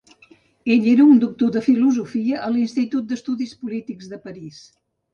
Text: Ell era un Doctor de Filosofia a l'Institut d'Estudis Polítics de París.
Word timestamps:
Ell 0.75 0.87
era 0.93 1.05
un 1.09 1.19
Doctor 1.25 1.51
de 1.57 1.63
Filosofia 1.67 2.41
a 2.49 2.51
l'Institut 2.57 3.09
d'Estudis 3.15 3.57
Polítics 3.63 4.13
de 4.17 4.25
París. 4.29 4.69